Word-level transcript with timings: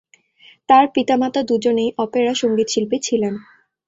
তার 0.69 0.85
পিতামাতা 0.93 1.41
দুজনেই 1.43 1.89
অপেরা 1.97 2.33
সঙ্গীতশিল্পী 2.41 2.97
ছিলেন। 2.99 3.33